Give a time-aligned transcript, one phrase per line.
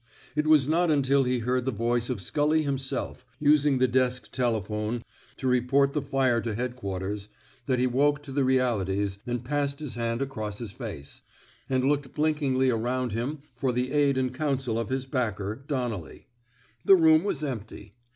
[0.35, 5.03] It was not nntil he heard the voice of Scully himself— using the desk telephone
[5.37, 7.29] to report the fire to Headquarters—
[7.67, 11.21] that he woke to the realities, and passed his hand across his face,
[11.69, 16.25] and looked blinkingly around him for the aid and counsel of his backer, Donnelly.
[16.83, 17.93] The room was empty.